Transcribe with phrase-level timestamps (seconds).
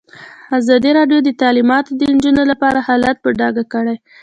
[0.59, 3.95] ازادي راډیو د تعلیمات د نجونو لپاره حالت په ډاګه کړی.